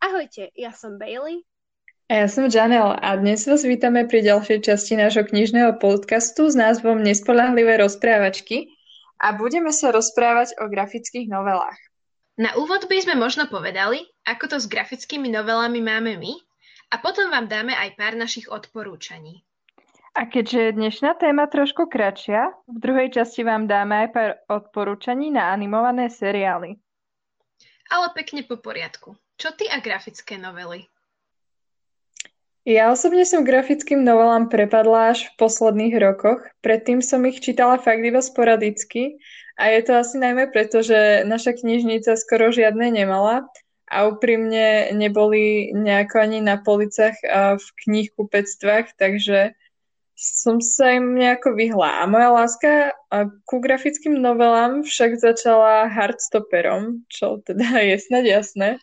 [0.00, 1.44] Ahojte, ja som Bailey.
[2.08, 6.56] A ja som Janel a dnes vás vítame pri ďalšej časti nášho knižného podcastu s
[6.56, 8.72] názvom Nespolahlivé rozprávačky
[9.20, 11.76] a budeme sa rozprávať o grafických novelách.
[12.40, 16.32] Na úvod by sme možno povedali, ako to s grafickými novelami máme my
[16.96, 19.44] a potom vám dáme aj pár našich odporúčaní.
[20.16, 25.28] A keďže je dnešná téma trošku kratšia, v druhej časti vám dáme aj pár odporúčaní
[25.28, 26.80] na animované seriály.
[27.92, 29.20] Ale pekne po poriadku.
[29.40, 30.84] Čo ty a grafické novely?
[32.68, 36.44] Ja osobne som grafickým novelám prepadla až v posledných rokoch.
[36.60, 39.16] Predtým som ich čítala fakt iba sporadicky
[39.56, 43.48] a je to asi najmä preto, že naša knižnica skoro žiadne nemala
[43.88, 47.16] a úprimne neboli nejako ani na policách
[47.56, 49.56] v knihkupectvách, takže
[50.20, 52.04] som sa im nejako vyhla.
[52.04, 52.92] A moja láska
[53.48, 58.76] ku grafickým novelám však začala hardstopperom, čo teda je snad jasné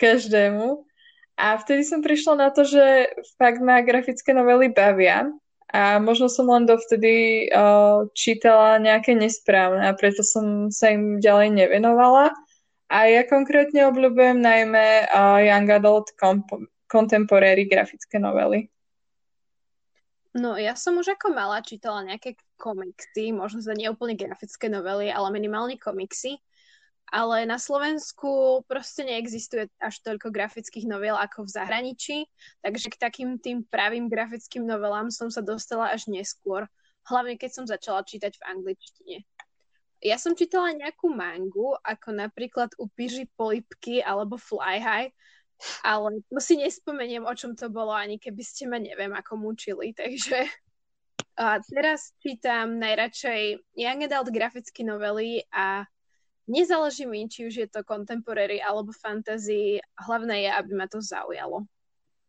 [0.00, 0.88] každému.
[1.36, 5.28] A vtedy som prišla na to, že fakt ma grafické novely bavia
[5.72, 11.54] a možno som len dovtedy uh, čítala nejaké nesprávne a preto som sa im ďalej
[11.54, 12.34] nevenovala.
[12.90, 18.66] A ja konkrétne obľúbujem najmä uh, Young Adult comp- Contemporary grafické novely.
[20.34, 25.30] No, ja som už ako mala čítala nejaké komiksy, možno za neúplne grafické novely, ale
[25.30, 26.38] minimálne komiksy
[27.10, 32.16] ale na Slovensku proste neexistuje až toľko grafických novel ako v zahraničí,
[32.62, 36.70] takže k takým tým pravým grafickým novelám som sa dostala až neskôr,
[37.10, 39.16] hlavne keď som začala čítať v angličtine.
[40.00, 45.12] Ja som čítala nejakú mangu, ako napríklad Upíži polipky alebo Fly High,
[45.84, 49.92] ale to si nespomeniem, o čom to bolo, ani keby ste ma neviem ako mučili,
[49.92, 50.48] takže
[51.40, 55.84] a teraz čítam najradšej young adult grafické novely a
[56.50, 61.70] Nezáleží mi, či už je to contemporary alebo fantasy, hlavné je, aby ma to zaujalo.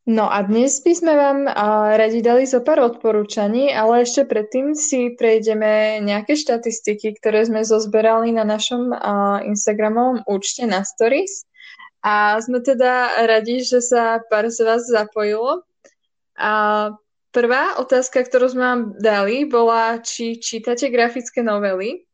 [0.05, 4.73] No a dnes by sme vám uh, radi dali zo pár odporúčaní, ale ešte predtým
[4.73, 11.45] si prejdeme nejaké štatistiky, ktoré sme zozberali na našom uh, Instagramovom účte na Stories.
[12.01, 15.61] A sme teda radi, že sa pár z vás zapojilo.
[16.33, 16.51] A
[17.29, 22.09] prvá otázka, ktorú sme vám dali, bola, či čítate grafické novely.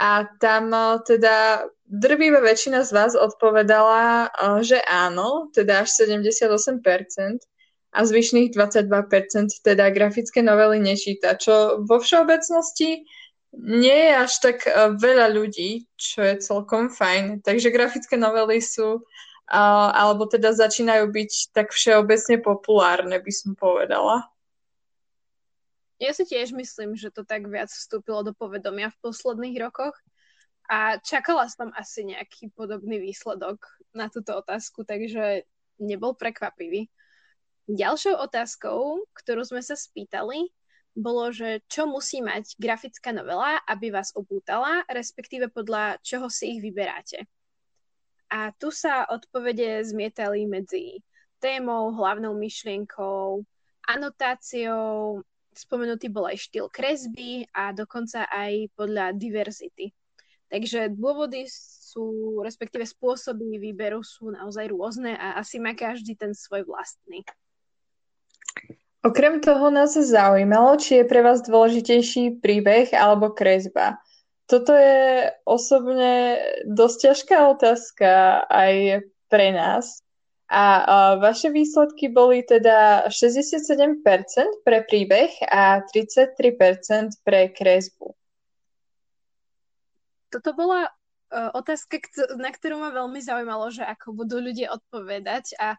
[0.00, 6.80] A tam e, teda drvivá väčšina z vás odpovedala, e, že áno, teda až 78%,
[7.90, 8.86] a zvyšných 22%
[9.66, 13.02] teda grafické novely nečíta, čo vo všeobecnosti
[13.58, 17.44] nie je až tak e, veľa ľudí, čo je celkom fajn.
[17.44, 19.04] Takže grafické novely sú,
[19.50, 24.30] alebo teda začínajú byť tak všeobecne populárne, by som povedala.
[26.00, 29.92] Ja si tiež myslím, že to tak viac vstúpilo do povedomia v posledných rokoch
[30.64, 33.60] a čakala som asi nejaký podobný výsledok
[33.92, 35.44] na túto otázku, takže
[35.76, 36.88] nebol prekvapivý.
[37.68, 40.48] Ďalšou otázkou, ktorú sme sa spýtali,
[40.96, 46.60] bolo, že čo musí mať grafická novela, aby vás opútala, respektíve podľa čoho si ich
[46.64, 47.28] vyberáte.
[48.30, 51.02] A tu sa odpovede zmietali medzi
[51.42, 53.42] témou, hlavnou myšlienkou,
[53.90, 55.22] anotáciou,
[55.60, 59.92] spomenutý bol aj štýl kresby a dokonca aj podľa diverzity.
[60.50, 66.66] Takže dôvody sú, respektíve spôsoby výberu sú naozaj rôzne a asi má každý ten svoj
[66.66, 67.22] vlastný.
[69.00, 73.96] Okrem toho nás zaujímalo, či je pre vás dôležitejší príbeh alebo kresba.
[74.50, 78.10] Toto je osobne dosť ťažká otázka
[78.50, 80.02] aj pre nás,
[80.50, 84.02] a vaše výsledky boli teda 67%
[84.66, 88.18] pre príbeh a 33% pre kresbu.
[90.34, 92.02] Toto bola uh, otázka,
[92.34, 95.78] na ktorú ma veľmi zaujímalo, že ako budú ľudia odpovedať a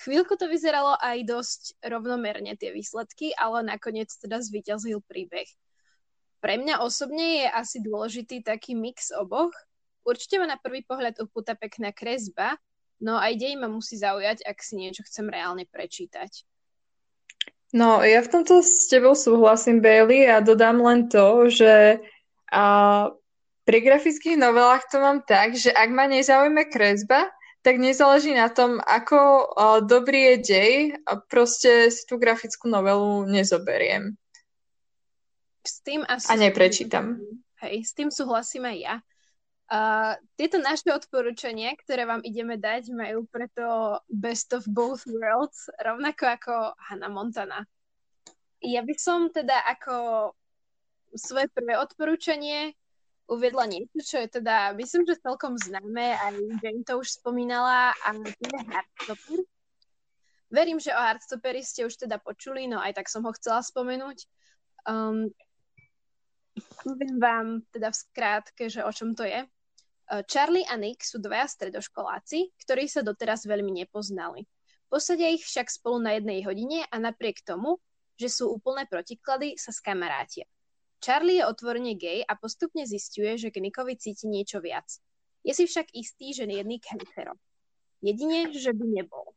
[0.00, 5.48] chvíľku to vyzeralo aj dosť rovnomerne tie výsledky, ale nakoniec teda zvíťazil príbeh.
[6.40, 9.52] Pre mňa osobne je asi dôležitý taký mix oboch.
[10.08, 12.56] Určite ma na prvý pohľad upúta pekná kresba,
[12.96, 16.48] No aj dej ma musí zaujať, ak si niečo chcem reálne prečítať.
[17.76, 22.00] No, ja v tomto s tebou súhlasím, Bailey, a dodám len to, že
[22.48, 22.64] a,
[23.66, 27.28] pri grafických novelách to mám tak, že ak ma nezaujme kresba,
[27.66, 30.72] tak nezáleží na tom, ako a, dobrý je dej,
[31.04, 34.14] a proste si tú grafickú novelu nezoberiem.
[35.66, 36.30] S tým asi...
[36.30, 37.18] A neprečítam.
[37.60, 38.94] Hej, s tým súhlasím aj ja.
[40.38, 46.54] Tieto naše odporúčania, ktoré vám ideme dať, majú preto best of both worlds, rovnako ako
[46.78, 47.66] Hannah Montana.
[48.62, 50.30] Ja by som teda ako
[51.18, 52.78] svoje prvé odporúčanie
[53.26, 58.08] uviedla niečo, čo je teda, myslím, že celkom známe, aj Jane to už spomínala, a
[58.14, 59.40] to je Heartstopper.
[60.46, 64.30] Verím, že o Heartstopperi ste už teda počuli, no aj tak som ho chcela spomenúť.
[64.86, 65.34] Um,
[66.86, 69.42] poviem vám teda v skrátke, že o čom to je.
[70.06, 74.46] Uh, Charlie a Nick sú dvaja stredoškoláci, ktorí sa doteraz veľmi nepoznali.
[74.86, 77.82] Posadia ich však spolu na jednej hodine a napriek tomu,
[78.14, 80.46] že sú úplné protiklady, sa skamarátia.
[81.02, 84.86] Charlie je otvorene gay a postupne zistuje, že k Nickovi cíti niečo viac.
[85.42, 86.86] Je si však istý, že je Nick.
[87.98, 89.34] Jedine, že by nebol.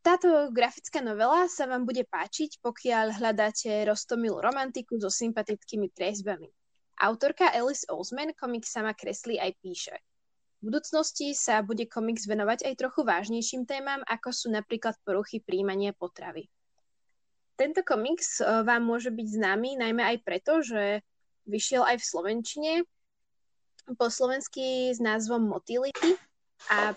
[0.00, 6.48] Táto grafická novela sa vám bude páčiť, pokiaľ hľadáte roztomilú romantiku so sympatickými kresbami.
[6.98, 9.94] Autorka Alice Oseman komik sama kreslí aj píše.
[10.58, 15.94] V budúcnosti sa bude komiks venovať aj trochu vážnejším témam, ako sú napríklad poruchy príjmania
[15.94, 16.50] potravy.
[17.54, 21.06] Tento komiks e, vám môže byť známy najmä aj preto, že
[21.46, 22.72] vyšiel aj v Slovenčine,
[23.94, 26.18] po slovensky s názvom Motility
[26.74, 26.92] a,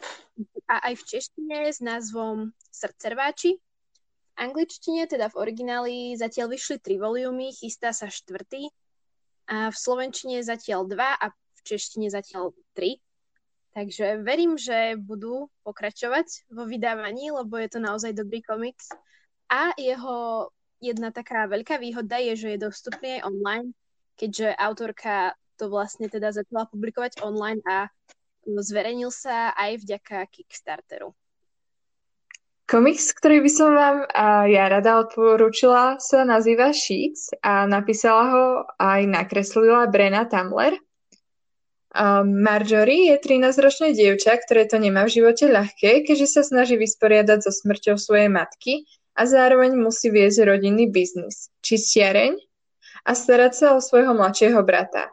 [0.66, 3.62] a aj v češtine s názvom Srdcerváči.
[3.62, 8.74] V angličtine, teda v origináli, zatiaľ vyšli tri voliumy, chystá sa štvrtý
[9.52, 13.04] a v slovenčine zatiaľ dva a v češtine zatiaľ tri.
[13.76, 18.92] Takže verím, že budú pokračovať vo vydávaní, lebo je to naozaj dobrý komiks.
[19.52, 20.48] A jeho
[20.80, 23.68] jedna taká veľká výhoda je, že je dostupný aj online,
[24.16, 27.92] keďže autorka to vlastne teda začala publikovať online a
[28.48, 31.14] zverejnil sa aj vďaka Kickstarteru.
[32.72, 38.46] Komiks, ktorý by som vám a ja rada odporúčila, sa nazýva Sheets a napísala ho
[38.80, 40.80] aj nakreslila Brena Tamler.
[41.92, 47.44] Um, Marjorie je 13-ročné dievča, ktoré to nemá v živote ľahké, keďže sa snaží vysporiadať
[47.44, 48.88] so smrťou svojej matky
[49.20, 52.40] a zároveň musí viesť rodinný biznis, čistiareň
[53.04, 55.12] a starať sa o svojho mladšieho brata.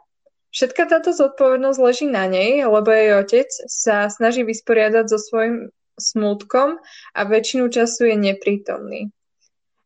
[0.55, 6.79] Všetka táto zodpovednosť leží na nej, lebo jej otec sa snaží vysporiadať so svojím smútkom
[7.13, 9.01] a väčšinu času je neprítomný.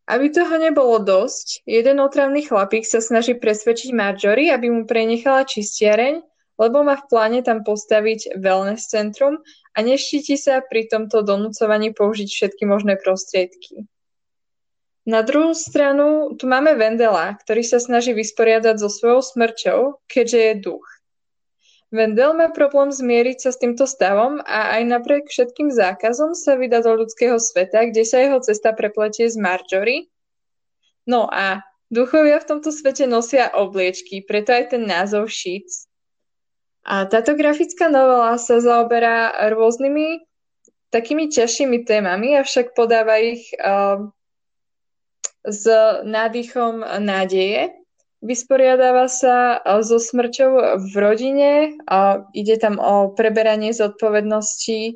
[0.08, 6.22] Aby toho nebolo dosť, jeden otravný chlapík sa snaží presvedčiť Marjorie, aby mu prenechala čistiareň
[6.58, 9.42] lebo má v pláne tam postaviť wellness centrum
[9.74, 13.90] a neštíti sa pri tomto donúcovaní použiť všetky možné prostriedky.
[15.04, 20.54] Na druhú stranu tu máme Vendela, ktorý sa snaží vysporiadať so svojou smrťou, keďže je
[20.64, 20.86] duch.
[21.94, 26.82] Vendel má problém zmieriť sa s týmto stavom a aj napriek všetkým zákazom sa vydá
[26.82, 30.10] do ľudského sveta, kde sa jeho cesta prepletie z Marjorie.
[31.06, 31.62] No a
[31.94, 35.86] duchovia v tomto svete nosia obliečky, preto aj ten názov Sheets.
[36.82, 40.26] A táto grafická novela sa zaoberá rôznymi
[40.90, 44.10] takými ťažšími témami, avšak podáva ich uh,
[45.46, 45.70] s
[46.10, 47.83] nádychom nádeje.
[48.24, 51.52] Vysporiadáva sa uh, so smrťou v rodine,
[51.92, 54.96] uh, ide tam o preberanie zodpovednosti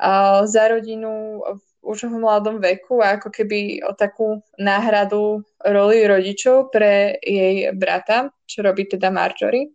[0.00, 1.44] uh, za rodinu
[1.82, 8.30] už v mladom veku a ako keby o takú náhradu roli rodičov pre jej brata,
[8.46, 9.68] čo robí teda Marjorie.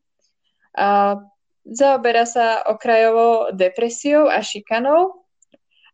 [0.74, 1.22] Uh,
[1.68, 5.28] Zaoberá sa okrajovo depresiou a šikanou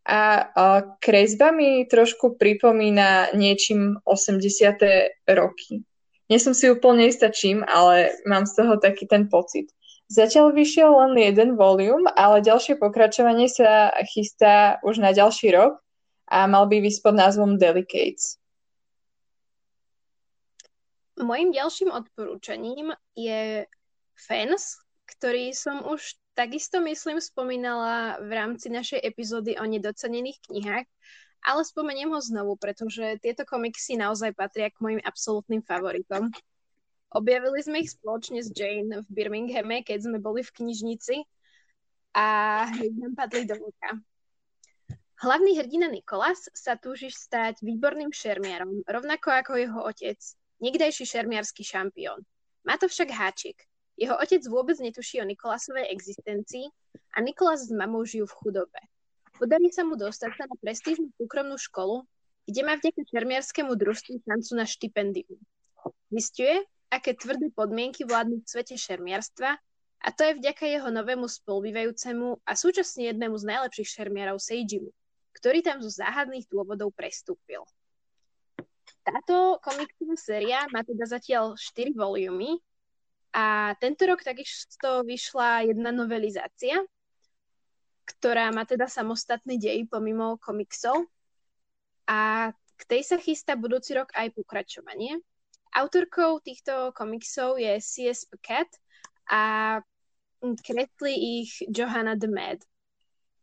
[0.05, 0.65] a, a
[1.01, 5.33] kresba mi trošku pripomína niečím 80.
[5.33, 5.81] roky.
[6.33, 9.69] Nie som si úplne istá čím, ale mám z toho taký ten pocit.
[10.09, 15.77] Zatiaľ vyšiel len jeden volium, ale ďalšie pokračovanie sa chystá už na ďalší rok
[16.25, 18.41] a mal by vysť pod názvom Delicates.
[21.21, 23.69] Mojím ďalším odporúčaním je
[24.17, 24.81] Fans
[25.13, 30.87] ktorý som už takisto, myslím, spomínala v rámci našej epizódy o nedocenených knihách,
[31.43, 36.31] ale spomeniem ho znovu, pretože tieto komiksy naozaj patria k mojim absolútnym favoritom.
[37.13, 41.21] Objavili sme ich spoločne s Jane v Birminghame, keď sme boli v knižnici
[42.17, 42.25] a
[42.73, 44.01] hneď nám padli do vlka.
[45.23, 50.19] Hlavný hrdina Nikolas sa túži stať výborným šermiarom, rovnako ako jeho otec,
[50.59, 52.19] niekdajší šermiarský šampión.
[52.65, 53.61] Má to však háčik.
[53.93, 56.65] Jeho otec vôbec netuší o Nikolasovej existencii
[57.13, 58.81] a Nikolas s mamou žijú v chudobe.
[59.37, 62.05] Podarí sa mu dostať sa na prestížnu súkromnú školu,
[62.45, 65.39] kde má vďaka čermiarskému družstvu šancu na štipendium.
[66.13, 66.61] Zistuje,
[66.93, 69.57] aké tvrdé podmienky vládnu v svete šermiarstva
[70.03, 74.91] a to je vďaka jeho novému spolubývajúcemu a súčasne jednému z najlepších šermiarov Seijimu,
[75.33, 77.65] ktorý tam zo záhadných dôvodov prestúpil.
[79.03, 82.59] Táto komiksová séria má teda zatiaľ 4 volumy
[83.33, 86.83] a tento rok takisto vyšla jedna novelizácia,
[88.03, 91.07] ktorá má teda samostatný dej pomimo komiksov.
[92.07, 95.19] A k tej sa chystá budúci rok aj pokračovanie.
[95.73, 98.29] Autorkou týchto komiksov je C.S.
[98.29, 98.77] Paquette
[99.31, 99.79] a
[100.61, 102.59] kresli ich Johanna de Med.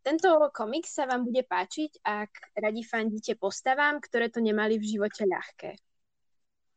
[0.00, 5.28] Tento komiks sa vám bude páčiť, ak radi fandíte postavám, ktoré to nemali v živote
[5.28, 5.76] ľahké.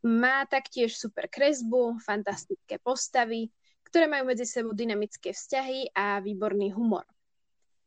[0.04, 3.48] Má taktiež super kresbu, fantastické postavy,
[3.88, 7.08] ktoré majú medzi sebou dynamické vzťahy a výborný humor.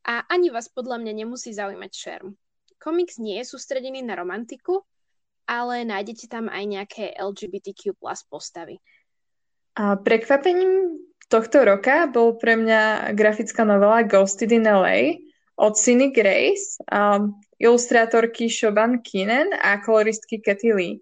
[0.07, 2.31] A ani vás podľa mňa nemusí zaujímať šerm.
[2.79, 4.87] Komiks nie je sústredený na romantiku,
[5.43, 8.79] ale nájdete tam aj nejaké LGBTQ plus postavy.
[9.75, 10.95] A prekvapením
[11.27, 18.47] tohto roka bol pre mňa grafická novela Ghosted in LA, od Cindy Grace, um, ilustrátorky
[18.47, 20.95] Shoban Kinen a koloristky Katy Lee.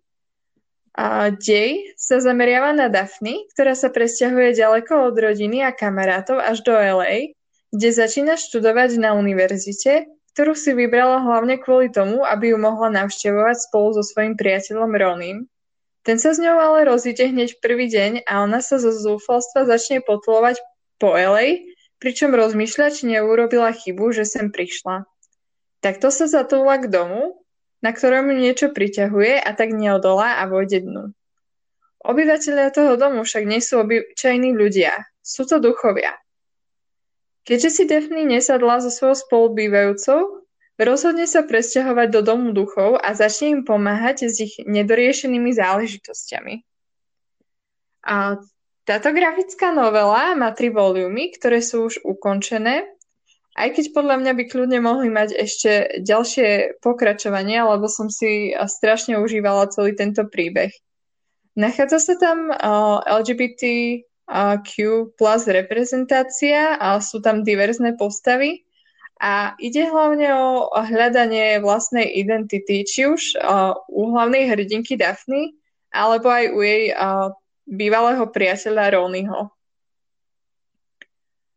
[0.95, 6.63] A dej sa zameriava na Daphne, ktorá sa presťahuje ďaleko od rodiny a kamarátov až
[6.63, 7.35] do LA,
[7.75, 13.67] kde začína študovať na univerzite, ktorú si vybrala hlavne kvôli tomu, aby ju mohla navštevovať
[13.67, 15.37] spolu so svojím priateľom Ronim.
[16.07, 19.99] Ten sa s ňou ale rozíde hneď prvý deň a ona sa zo zúfalstva začne
[19.99, 20.63] potlovať
[21.01, 21.67] po LA,
[21.99, 25.03] pričom rozmýšľa, či neurobila chybu, že sem prišla.
[25.83, 27.43] Takto sa zatúla k domu,
[27.83, 31.11] na ktorom niečo priťahuje a tak neodolá a vojde dnu.
[32.05, 36.13] Obyvatelia toho domu však nie sú obyčajní ľudia, sú to duchovia.
[37.45, 40.49] Keďže si Daphne nesadla so svojou spolubývajúcou,
[40.81, 46.65] rozhodne sa presťahovať do domu duchov a začne im pomáhať s ich nedoriešenými záležitosťami.
[48.05, 48.41] A
[48.85, 52.85] táto grafická novela má tri volumy, ktoré sú už ukončené,
[53.55, 55.71] aj keď podľa mňa by kľudne mohli mať ešte
[56.03, 60.75] ďalšie pokračovanie, lebo som si strašne užívala celý tento príbeh.
[61.55, 62.51] Nachádza sa tam
[64.29, 68.65] uh, LGBTQ plus reprezentácia a sú tam diverzné postavy
[69.21, 75.55] a ide hlavne o hľadanie vlastnej identity, či už uh, u hlavnej hrdinky Daphne,
[75.95, 77.31] alebo aj u jej uh,
[77.63, 79.55] bývalého priateľa Ronyho.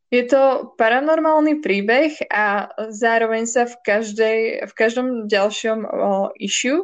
[0.08, 6.80] Je to paranormálny príbeh a zároveň sa v, každej, v každom ďalšom o, issue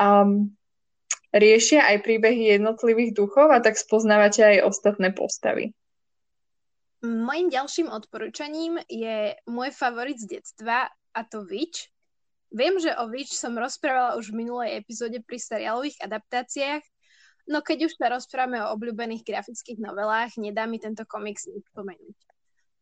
[0.00, 0.48] um,
[1.34, 5.74] riešia aj príbehy jednotlivých duchov a tak spoznávate aj ostatné postavy.
[7.02, 11.92] Mojím ďalším odporúčaním je môj favorit z detstva a to Witch.
[12.54, 16.86] Viem, že o Witch som rozprávala už v minulej epizóde pri seriálových adaptáciách,
[17.44, 22.16] No keď už sa rozprávame o obľúbených grafických novelách, nedá mi tento komiks spomenúť.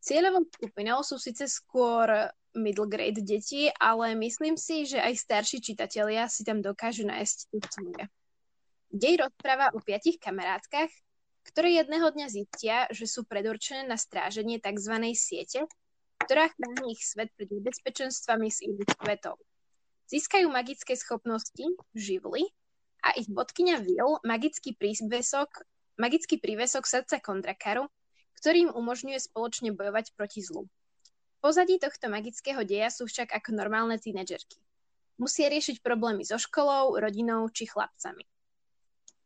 [0.03, 6.31] Cieľovou skupinou sú síce skôr middle grade deti, ale myslím si, že aj starší čitatelia
[6.31, 7.39] si tam dokážu nájsť
[7.71, 8.07] svoje.
[8.93, 10.93] Dej rozpráva o piatich kamarátkach,
[11.49, 14.93] ktoré jedného dňa zistia, že sú predurčené na stráženie tzv.
[15.17, 15.65] siete,
[16.21, 19.41] ktorá chráni ich svet pred nebezpečenstvami z iných svetov.
[20.13, 21.65] Získajú magické schopnosti,
[21.97, 22.53] živly,
[23.01, 25.65] a ich bodkyňa Will magický prívesok,
[25.97, 27.89] magický prívesok srdca Kondrakaru,
[28.39, 30.69] ktorý im umožňuje spoločne bojovať proti zlu.
[31.41, 34.61] Pozadí tohto magického deja sú však ako normálne tínedžerky.
[35.19, 38.23] Musia riešiť problémy so školou, rodinou či chlapcami.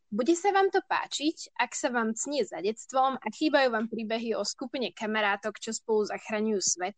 [0.06, 4.38] Bude sa vám to páčiť, ak sa vám cnie za detstvom a chýbajú vám príbehy
[4.38, 6.94] o skupine kamarátok, čo spolu zachraňujú svet,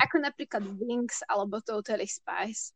[0.00, 2.72] ako napríklad Wings alebo Totally Spice.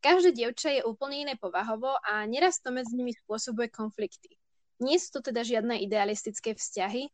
[0.00, 4.32] Každé dievča je úplne iné povahovo a neraz to medzi nimi spôsobuje konflikty.
[4.80, 7.10] Nie sú to teda žiadne idealistické vzťahy,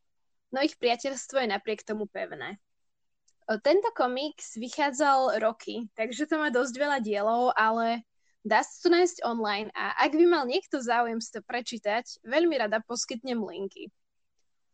[0.55, 2.63] no ich priateľstvo je napriek tomu pevné.
[3.45, 8.07] Tento komiks vychádzal roky, takže to má dosť veľa dielov, ale
[8.45, 12.61] dá sa to nájsť online a ak by mal niekto záujem si to prečítať, veľmi
[12.61, 13.89] rada poskytnem linky.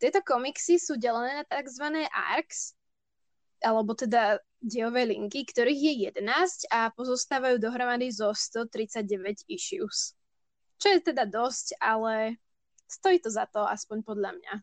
[0.02, 1.86] Tieto komiksy sú delené na tzv.
[2.10, 2.74] arcs,
[3.62, 10.16] alebo teda dielové linky, ktorých je 11 a pozostávajú dohromady zo 139 issues.
[10.80, 12.40] Čo je teda dosť, ale
[12.88, 14.54] stojí to za to, aspoň podľa mňa.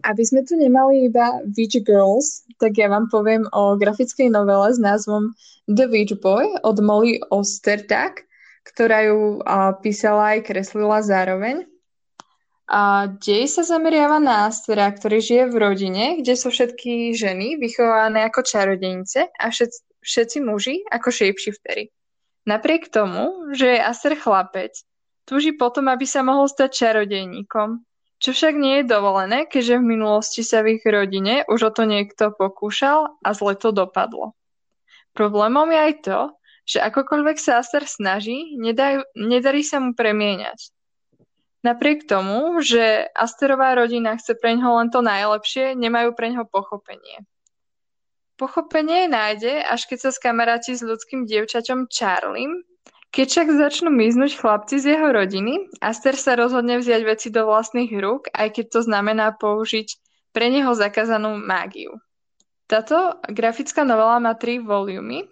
[0.00, 4.80] Aby sme tu nemali iba Witch Girls, tak ja vám poviem o grafickej novele s
[4.80, 5.36] názvom
[5.68, 8.24] The Witch Boy od Molly Ostertag,
[8.64, 9.44] ktorá ju
[9.84, 11.68] písala aj kreslila zároveň.
[12.70, 18.30] A dej sa zameriava na Astera, ktorý žije v rodine, kde sú všetky ženy vychované
[18.30, 21.90] ako čarodejnice a všetci, všetci muži ako shapeshiftery.
[22.46, 24.78] Napriek tomu, že je Aster chlapec,
[25.26, 27.82] túži potom, aby sa mohol stať čarodejníkom,
[28.20, 31.88] čo však nie je dovolené, keďže v minulosti sa v ich rodine už o to
[31.88, 34.36] niekto pokúšal a zle to dopadlo.
[35.16, 36.20] Problémom je aj to,
[36.68, 40.70] že akokoľvek sa Aster snaží, nedajú, nedarí sa mu premieňať.
[41.60, 47.24] Napriek tomu, že Asterová rodina chce pre ňoho len to najlepšie, nemajú pre ňoho pochopenie.
[48.40, 52.64] Pochopenie nájde, až keď sa skamaráti s ľudským dievčaťom Charlim,
[53.10, 57.90] Keď však začnú miznúť chlapci z jeho rodiny, Aster sa rozhodne vziať veci do vlastných
[57.98, 59.98] rúk, aj keď to znamená použiť
[60.30, 61.98] pre neho zakázanú mágiu.
[62.70, 65.26] Táto grafická novela má tri volumy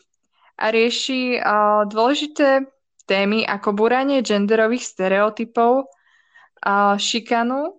[0.58, 2.66] a rieši uh, dôležité
[3.06, 7.78] témy ako buranie genderových stereotypov, uh, šikanu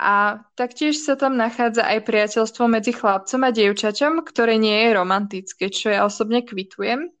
[0.00, 5.68] a taktiež sa tam nachádza aj priateľstvo medzi chlapcom a dievčaťom, ktoré nie je romantické,
[5.68, 7.12] čo ja osobne kvitujem.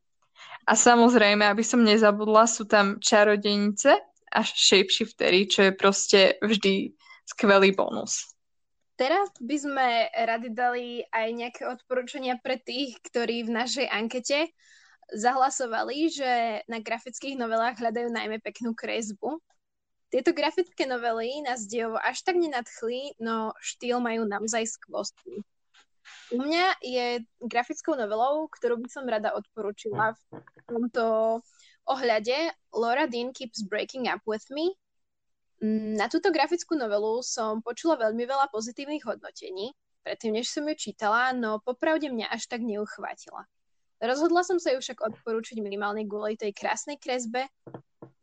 [0.62, 3.98] A samozrejme, aby som nezabudla, sú tam čarodejnice
[4.32, 6.94] a shapeshiftery, čo je proste vždy
[7.26, 8.32] skvelý bonus.
[8.94, 14.54] Teraz by sme radi dali aj nejaké odporúčania pre tých, ktorí v našej ankete
[15.10, 19.42] zahlasovali, že na grafických novelách hľadajú najmä peknú kresbu.
[20.12, 25.40] Tieto grafické novely nás dejovo až tak nenadchli, no štýl majú naozaj skvostný.
[26.32, 27.06] U mňa je
[27.44, 30.22] grafickou novelou, ktorú by som rada odporúčila v
[30.66, 31.04] tomto
[31.86, 34.74] ohľade Laura Dean Keeps Breaking Up With Me.
[35.62, 39.70] Mm, na túto grafickú novelu som počula veľmi veľa pozitívnych hodnotení,
[40.02, 43.46] predtým než som ju čítala, no popravde mňa až tak neuchvátila.
[44.02, 47.46] Rozhodla som sa ju však odporúčiť minimálne kvôli tej krásnej kresbe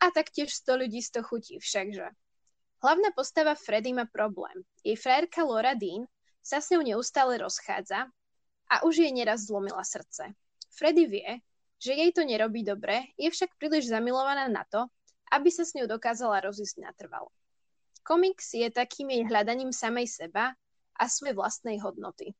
[0.04, 2.12] a taktiež 100 ľudí z to chutí všakže.
[2.84, 4.60] Hlavná postava Freddy má problém.
[4.84, 6.04] Jej frajerka Laura Dean
[6.50, 8.10] sa s ňou neustále rozchádza
[8.74, 10.34] a už jej neraz zlomila srdce.
[10.74, 11.32] Freddy vie,
[11.78, 14.90] že jej to nerobí dobre, je však príliš zamilovaná na to,
[15.30, 17.30] aby sa s ňou dokázala rozísť natrvalo.
[18.02, 20.58] Komiks je takým jej hľadaním samej seba
[20.98, 22.34] a svojej vlastnej hodnoty.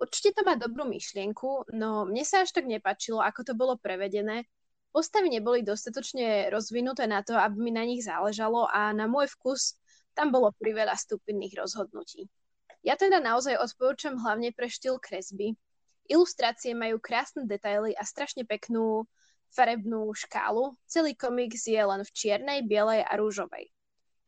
[0.00, 4.42] Určite to má dobrú myšlienku, no mne sa až tak nepačilo, ako to bolo prevedené.
[4.90, 9.78] Postavy neboli dostatočne rozvinuté na to, aby mi na nich záležalo a na môj vkus
[10.18, 12.26] tam bolo priveľa stupidných rozhodnutí.
[12.80, 15.52] Ja teda naozaj odporúčam hlavne pre štýl kresby.
[16.08, 19.04] Ilustrácie majú krásne detaily a strašne peknú
[19.52, 20.74] farebnú škálu.
[20.88, 23.68] Celý komiks je len v čiernej, bielej a rúžovej.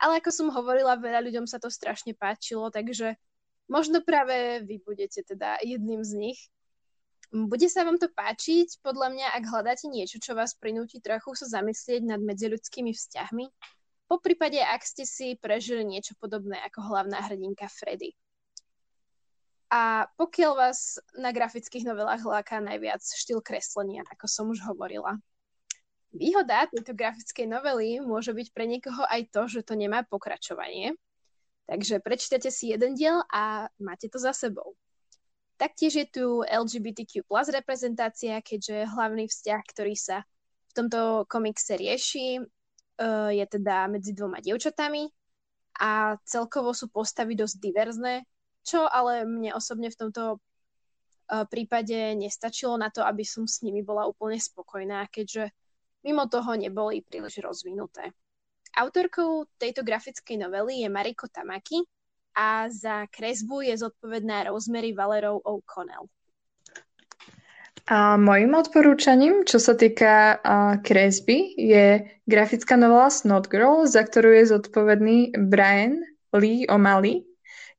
[0.03, 3.15] Ale ako som hovorila, veľa ľuďom sa to strašne páčilo, takže
[3.71, 6.41] možno práve vy budete teda jedným z nich.
[7.33, 11.49] Bude sa vám to páčiť, podľa mňa, ak hľadáte niečo, čo vás prinúti trochu sa
[11.49, 13.47] zamyslieť nad medziľudskými vzťahmi,
[14.13, 18.13] po prípade, ak ste si prežili niečo podobné ako hlavná hrdinka Freddy.
[19.73, 25.17] A pokiaľ vás na grafických novelách láka najviac štýl kreslenia, ako som už hovorila.
[26.13, 30.93] Výhoda tejto grafickej novely môže byť pre niekoho aj to, že to nemá pokračovanie.
[31.65, 34.77] Takže prečítate si jeden diel a máte to za sebou.
[35.57, 40.21] Taktiež je tu LGBTQ plus reprezentácia, keďže hlavný vzťah, ktorý sa
[40.69, 45.09] v tomto komikse rieši, eh, je teda medzi dvoma dievčatami
[45.81, 48.29] a celkovo sú postavy dosť diverzné,
[48.63, 53.83] čo ale mne osobne v tomto uh, prípade nestačilo na to, aby som s nimi
[53.83, 55.51] bola úplne spokojná, keďže
[56.07, 58.15] mimo toho neboli príliš rozvinuté.
[58.73, 61.85] Autorkou tejto grafickej novely je Mariko Tamaki
[62.33, 66.09] a za kresbu je zodpovedná Rosemary Valerov O'Connell.
[67.91, 74.39] A mojim odporúčaním, čo sa týka uh, kresby, je grafická novela Snot Girl, za ktorú
[74.39, 75.99] je zodpovedný Brian
[76.31, 77.27] Lee O'Malley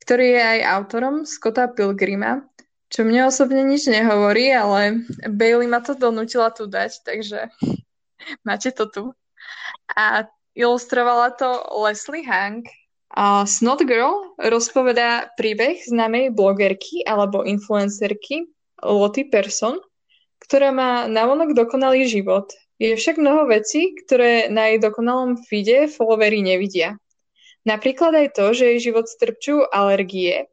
[0.03, 2.43] ktorý je aj autorom Scotta Pilgrima,
[2.91, 7.49] čo mne osobne nič nehovorí, ale Bailey ma to donútila tu dať, takže
[8.47, 9.03] máte to tu.
[9.95, 12.67] A ilustrovala to Leslie Hank.
[13.13, 18.49] A Snot Girl rozpovedá príbeh známej blogerky alebo influencerky
[18.81, 19.77] Lottie Person,
[20.41, 22.49] ktorá má navonok dokonalý život.
[22.81, 26.97] Je však mnoho vecí, ktoré na jej dokonalom feede followery nevidia.
[27.63, 30.51] Napríklad aj to, že jej život strpčujú alergie,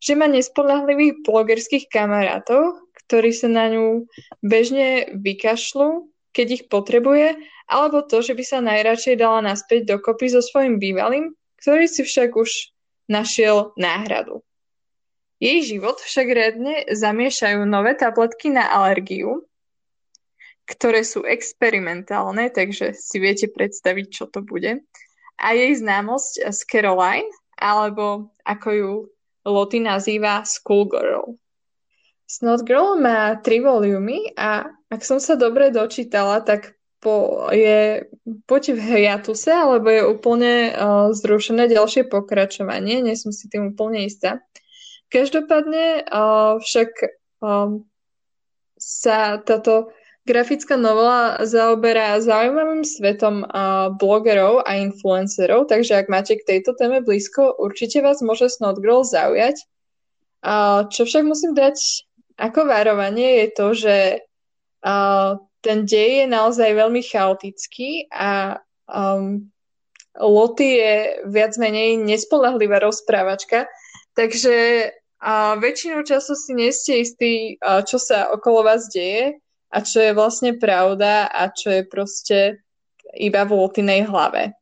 [0.00, 4.04] že má nespolahlivých blogerských kamarátov, ktorí sa na ňu
[4.44, 10.44] bežne vykašľú, keď ich potrebuje, alebo to, že by sa najradšej dala naspäť dokopy so
[10.44, 11.32] svojím bývalým,
[11.64, 12.72] ktorý si však už
[13.08, 14.44] našiel náhradu.
[15.40, 19.48] Jej život však riadne zamiešajú nové tabletky na alergiu,
[20.68, 24.84] ktoré sú experimentálne, takže si viete predstaviť, čo to bude
[25.40, 28.92] a jej známosť z Caroline, alebo ako ju
[29.48, 31.40] Lottie nazýva Schoolgirl.
[32.30, 38.76] Snot Girl má tri volumy a ak som sa dobre dočítala, tak po, je buď
[38.76, 44.44] v hiatuse, alebo je úplne uh, zrušené ďalšie pokračovanie, nie som si tým úplne istá.
[45.08, 46.90] Každopádne uh, však
[47.40, 47.88] um,
[48.76, 49.90] sa táto
[50.28, 53.40] Grafická novela zaoberá zaujímavým svetom
[53.96, 59.00] blogerov a influencerov, takže ak máte k tejto téme blízko, určite vás môže Snot Girl
[59.00, 59.64] zaujať.
[60.92, 61.76] čo však musím dať
[62.36, 63.96] ako varovanie je to, že
[65.60, 69.44] ten dej je naozaj veľmi chaotický a um,
[70.16, 70.94] Loty je
[71.28, 73.68] viac menej nespolahlivá rozprávačka,
[74.16, 74.88] takže
[75.60, 80.58] väčšinu času si nie ste istí, čo sa okolo vás deje a čo je vlastne
[80.58, 82.38] pravda a čo je proste
[83.14, 84.54] iba v Lotinej hlave.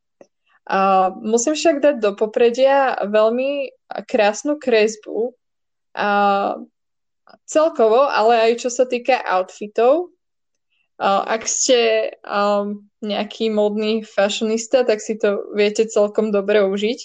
[0.69, 3.73] A musím však dať do popredia veľmi
[4.05, 5.33] krásnu kresbu.
[5.97, 6.09] A
[7.49, 10.13] celkovo, ale aj čo sa týka outfitov.
[10.99, 17.01] Uh, ak ste um, nejaký modný fashionista, tak si to viete celkom dobre užiť.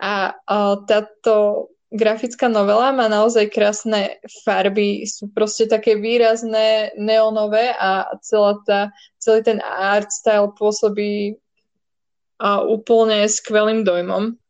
[0.00, 8.14] A uh, táto grafická novela má naozaj krásne farby, sú proste také výrazné, neonové a
[8.22, 14.40] celá tá, celý ten art style pôsobí uh, úplne skvelým dojmom.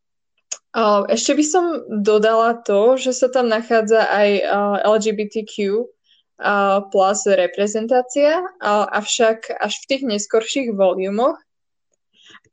[1.10, 4.28] Ešte by som dodala to, že sa tam nachádza aj
[4.86, 5.82] LGBTQ
[6.94, 11.42] plus reprezentácia, avšak až v tých neskorších volumoch.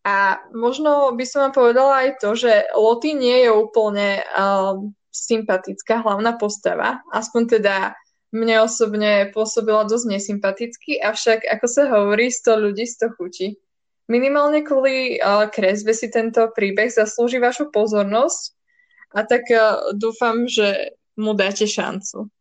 [0.08, 4.24] A možno by som vám povedala aj to, že Lottie nie je úplne
[5.12, 7.76] sympatická hlavná postava, aspoň teda
[8.32, 13.48] mne osobne pôsobila dosť nesympaticky, avšak ako sa hovorí, 100 ľudí 100 chutí.
[14.08, 18.56] Minimálne kvôli uh, kresbe si tento príbeh zaslúži vašu pozornosť
[19.12, 22.32] a tak uh, dúfam, že mu dáte šancu.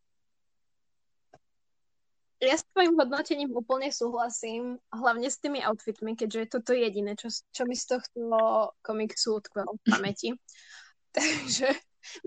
[2.36, 7.32] Ja s tvojim hodnotením úplne súhlasím, hlavne s tými outfitmi, keďže je toto jediné, čo,
[7.32, 8.20] čo mi z tohto
[8.84, 10.28] komiksu utkvelo v pamäti.
[11.16, 11.72] Takže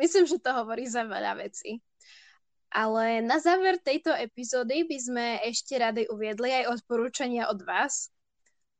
[0.01, 1.77] myslím, že to hovorí za veľa vecí.
[2.73, 8.09] Ale na záver tejto epizódy by sme ešte rady uviedli aj odporúčania od vás,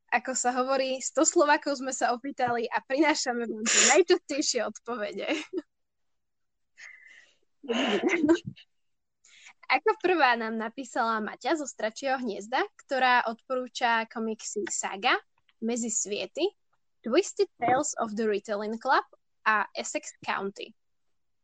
[0.09, 5.29] ako sa hovorí, 100 Slovákov sme sa opýtali a prinášame vám tie najčastejšie odpovede.
[9.69, 15.13] Ako prvá nám napísala Maťa zo Stračieho hniezda, ktorá odporúča komiksy Saga,
[15.62, 16.49] Mezi sviety,
[17.05, 19.05] Twisted Tales of the Retelling Club
[19.45, 20.73] a Essex County.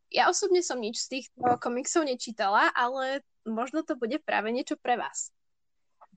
[0.10, 4.98] Ja osobne som nič z týchto komiksov nečítala, ale možno to bude práve niečo pre
[4.98, 5.30] vás.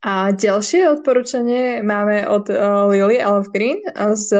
[0.01, 3.85] A ďalšie odporúčanie máme od uh, Lily Elfgreen
[4.17, 4.33] z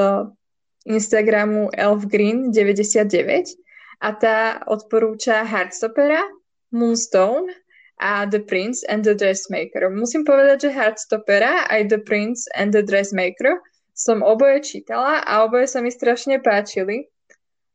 [0.89, 3.61] Instagramu elfgreen99
[4.01, 6.25] a tá odporúča Heartstoppera,
[6.71, 7.53] Moonstone
[7.99, 9.91] a The Prince and the Dressmaker.
[9.91, 13.59] Musím povedať, že Heartstoppera aj The Prince and the Dressmaker
[13.99, 17.11] som oboje čítala a oboje sa mi strašne páčili.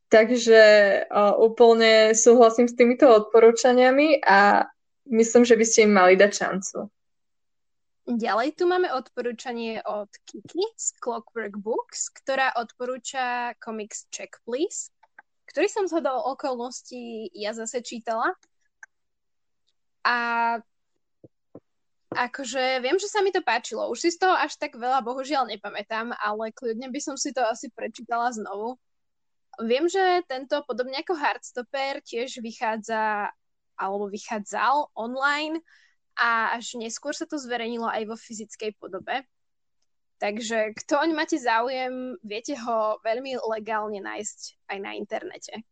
[0.08, 0.62] Takže
[1.10, 4.68] uh, úplne súhlasím s týmito odporúčaniami a
[5.10, 6.78] myslím, že by ste im mali dať šancu.
[8.04, 14.92] Ďalej tu máme odporúčanie od Kiki z Clockwork Books, ktorá odporúča komiks Check Please,
[15.48, 18.36] ktorý som zhodol okolností ja zase čítala.
[20.04, 20.16] A
[22.14, 23.90] akože viem, že sa mi to páčilo.
[23.90, 27.42] Už si z toho až tak veľa bohužiaľ nepamätám, ale kľudne by som si to
[27.42, 28.78] asi prečítala znovu.
[29.62, 33.30] Viem, že tento, podobne ako Hardstopper, tiež vychádza
[33.74, 35.58] alebo vychádzal online
[36.14, 39.26] a až neskôr sa to zverejnilo aj vo fyzickej podobe.
[40.22, 45.66] Takže kto oň máte záujem, viete ho veľmi legálne nájsť aj na internete.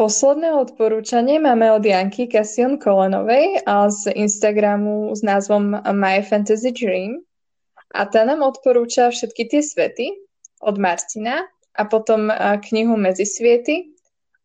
[0.00, 7.20] Posledné odporúčanie máme od Janky Cassian Kolenovej a z Instagramu s názvom My Fantasy Dream.
[7.92, 10.16] A tá nám odporúča všetky tie svety
[10.64, 11.44] od Martina
[11.76, 12.32] a potom
[12.72, 13.92] knihu Medzisviety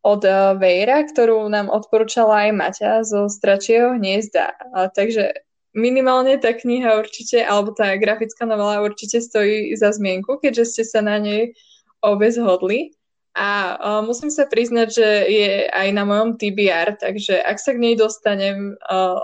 [0.04, 4.60] od uh, Vejra, ktorú nám odporúčala aj Maťa zo Stračieho hniezda.
[4.76, 5.39] A, takže
[5.72, 11.00] minimálne tá kniha určite, alebo tá grafická novela určite stojí za zmienku, keďže ste sa
[11.00, 11.56] na nej
[12.04, 12.91] obe zhodli.
[13.36, 17.84] A uh, musím sa priznať, že je aj na mojom TBR, takže ak sa k
[17.84, 19.19] nej dostanem, uh,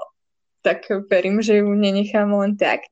[0.68, 2.84] tak verím, že ju nenechám len tak.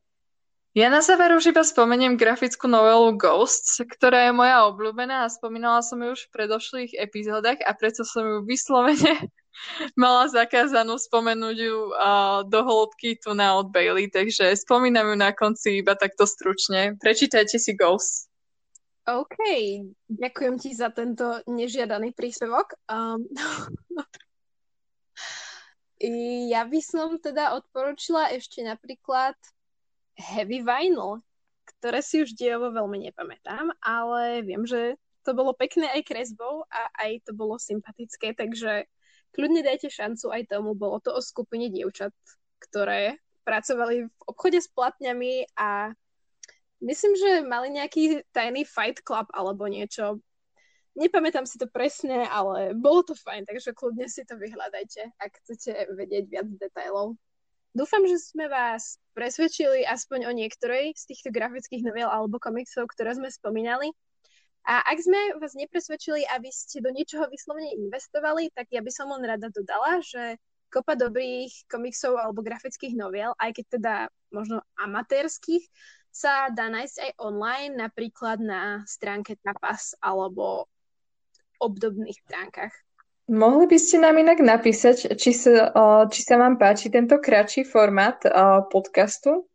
[0.77, 5.82] Ja na záver už iba spomeniem grafickú novelu Ghosts, ktorá je moja obľúbená a spomínala
[5.82, 9.27] som ju už v predošlých epizódach a preto som ju vyslovene
[9.99, 11.77] mala zakázanú spomenúť ju
[12.47, 16.95] do hĺbky tu na od Bailey, takže spomínam ju na konci iba takto stručne.
[17.01, 18.28] Prečítajte si Ghosts.
[19.07, 19.38] OK,
[20.09, 22.75] ďakujem ti za tento nežiadaný príspevok.
[25.99, 29.35] Um, ja by som teda odporučila ešte napríklad
[30.15, 31.19] heavy vinyl,
[31.75, 34.95] ktoré si už dielovo veľmi nepamätám, ale viem, že
[35.27, 38.88] to bolo pekné aj kresbou a aj to bolo sympatické, takže
[39.35, 40.71] kľudne dajte šancu aj tomu.
[40.73, 42.15] Bolo to o skupine dievčat,
[42.63, 45.91] ktoré pracovali v obchode s platňami a
[46.83, 50.19] myslím, že mali nejaký tajný fight club alebo niečo.
[50.97, 55.95] Nepamätám si to presne, ale bolo to fajn, takže kľudne si to vyhľadajte, ak chcete
[55.95, 57.15] vedieť viac detailov.
[57.71, 63.13] Dúfam, že sme vás presvedčili aspoň o niektorej z týchto grafických noviel alebo komiksov, ktoré
[63.15, 63.93] sme spomínali.
[64.65, 69.07] A ak sme vás nepresvedčili, aby ste do niečoho vyslovene investovali, tak ja by som
[69.13, 73.93] len rada dodala, že kopa dobrých komiksov alebo grafických noviel, aj keď teda
[74.29, 75.65] možno amatérských,
[76.12, 80.67] sa dá nájsť aj online, napríklad na stránke Tapas alebo
[81.62, 82.74] obdobných stránkach.
[83.30, 85.69] Mohli by ste nám inak napísať, či sa,
[86.10, 88.17] či sa vám páči tento kratší formát
[88.74, 89.45] podcastu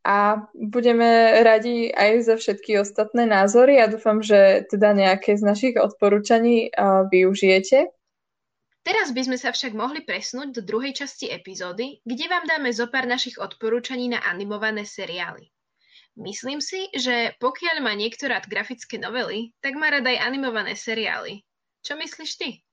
[0.00, 5.74] a budeme radi aj za všetky ostatné názory a dúfam, že teda nejaké z našich
[5.76, 6.72] odporúčaní
[7.12, 7.92] využijete.
[8.80, 12.88] Teraz by sme sa však mohli presnúť do druhej časti epizódy, kde vám dáme zo
[12.88, 15.52] pár našich odporúčaní na animované seriály.
[16.16, 21.44] Myslím si, že pokiaľ má niekto rád grafické novely, tak má rád aj animované seriály.
[21.84, 22.64] Čo myslíš ty?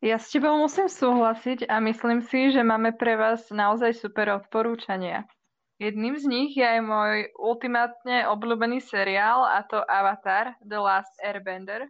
[0.00, 5.28] Ja s tebou musím súhlasiť a myslím si, že máme pre vás naozaj super odporúčania.
[5.76, 11.88] Jedným z nich je aj môj ultimátne obľúbený seriál a to Avatar The Last Airbender,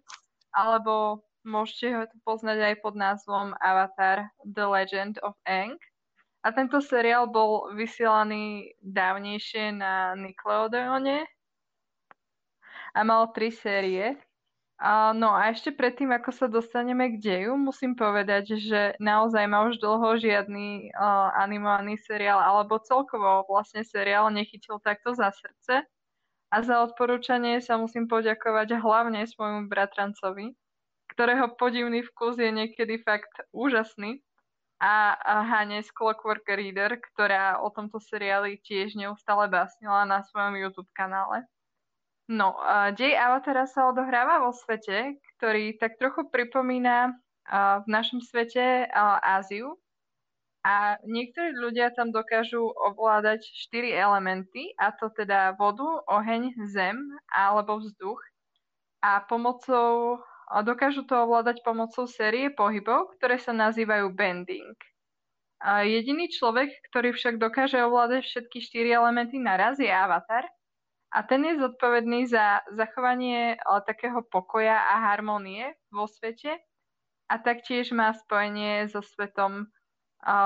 [0.51, 5.79] alebo môžete ho poznať aj pod názvom Avatar The Legend of Aang.
[6.41, 11.29] A tento seriál bol vysielaný dávnejšie na Nickelodeone
[12.97, 14.17] a mal tri série.
[14.81, 19.69] A, no a ešte predtým, ako sa dostaneme k deju, musím povedať, že naozaj ma
[19.69, 25.85] už dlho žiadny uh, animovaný seriál alebo celkovo vlastne seriál nechytil takto za srdce.
[26.51, 30.57] A za odporúčanie sa musím poďakovať hlavne svojmu bratrancovi,
[31.21, 34.25] ktorého podivný vkus je niekedy fakt úžasný.
[34.81, 40.57] A, a Hane z Clockwork Reader, ktorá o tomto seriáli tiež neustále básnila na svojom
[40.57, 41.45] YouTube kanále.
[42.25, 42.57] No,
[42.97, 47.13] dej Avatara sa odohráva vo svete, ktorý tak trochu pripomína
[47.85, 48.89] v našom svete
[49.21, 49.77] Áziu.
[50.65, 56.97] A niektorí ľudia tam dokážu ovládať štyri elementy, a to teda vodu, oheň, zem
[57.29, 58.25] alebo vzduch.
[59.05, 64.75] A pomocou, a dokážu to ovládať pomocou série pohybov, ktoré sa nazývajú bending.
[65.63, 70.45] A jediný človek, ktorý však dokáže ovládať všetky štyri elementy naraz, je Avatar–
[71.11, 76.55] a ten je zodpovedný za zachovanie takého pokoja a harmonie vo svete
[77.27, 79.67] a taktiež má spojenie so svetom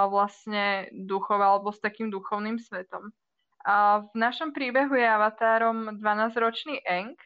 [0.08, 3.12] vlastne duchov alebo s takým duchovným svetom.
[4.12, 7.16] V našom príbehu je avatárom 12-ročný Eng,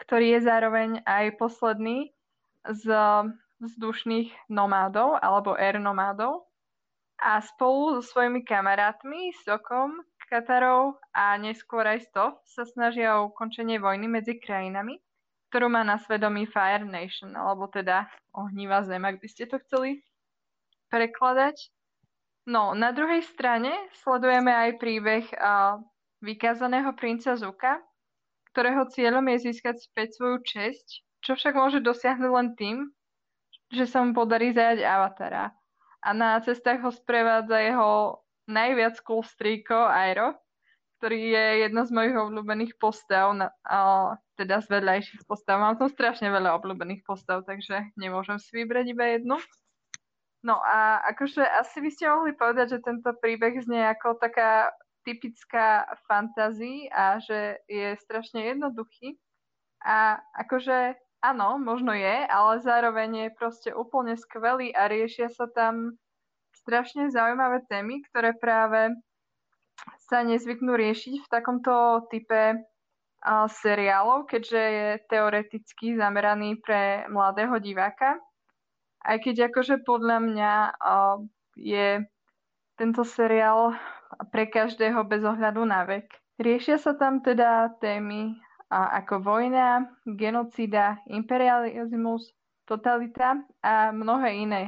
[0.00, 2.12] ktorý je zároveň aj posledný
[2.66, 2.84] z
[3.60, 6.44] vzdušných nomádov alebo air nomádov
[7.16, 13.78] a spolu so svojimi kamarátmi Sokom, Katarov a neskôr aj Stov sa snažia o ukončenie
[13.78, 14.98] vojny medzi krajinami,
[15.48, 20.02] ktorú má na svedomí Fire Nation, alebo teda ohnívá zem, ak by ste to chceli
[20.90, 21.70] prekladať.
[22.50, 23.70] No, na druhej strane
[24.02, 25.78] sledujeme aj príbeh uh,
[26.26, 27.78] vykázaného princa Zuka,
[28.56, 32.76] ktorého cieľom je získať späť svoju česť, čo však môže dosiahnuť len tým,
[33.68, 35.52] že sa mu podarí zajať avatara.
[36.00, 40.40] A na cestách ho sprevádza jeho najviac cool strýko Aero,
[40.96, 45.60] ktorý je jedna z mojich obľúbených postav, na, a, teda z vedľajších postav.
[45.60, 49.36] Mám tam strašne veľa obľúbených postav, takže nemôžem si vybrať iba jednu.
[50.40, 54.72] No a akože asi by ste mohli povedať, že tento príbeh znie ako taká
[55.06, 59.14] typická fantázia a že je strašne jednoduchý.
[59.86, 65.94] A akože áno, možno je, ale zároveň je proste úplne skvelý a riešia sa tam
[66.58, 68.90] strašne zaujímavé témy, ktoré práve
[70.10, 72.66] sa nezvyknú riešiť v takomto type
[73.62, 78.18] seriálov, keďže je teoreticky zameraný pre mladého diváka.
[79.02, 80.52] Aj keď akože podľa mňa
[81.58, 82.02] je
[82.74, 83.74] tento seriál
[84.30, 86.08] pre každého bez ohľadu na vek.
[86.36, 88.36] Riešia sa tam teda témy
[88.70, 92.34] ako vojna, genocída, imperializmus,
[92.66, 94.62] totalita a mnohé iné,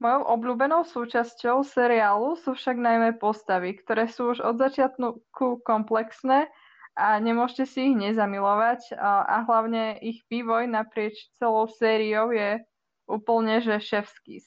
[0.00, 6.48] Mojou obľúbenou súčasťou seriálu sú však najmä postavy, ktoré sú už od začiatku komplexné
[6.96, 12.64] a nemôžete si ich nezamilovať a hlavne ich vývoj naprieč celou sériou je
[13.04, 14.40] úplne že ševský.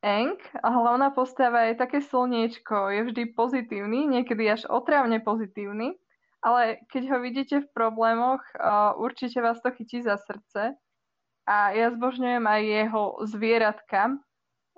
[0.00, 5.92] Eng, hlavná postava je také slniečko, je vždy pozitívny, niekedy až otrávne pozitívny,
[6.40, 8.40] ale keď ho vidíte v problémoch,
[8.96, 10.72] určite vás to chytí za srdce.
[11.44, 14.16] A ja zbožňujem aj jeho zvieratka,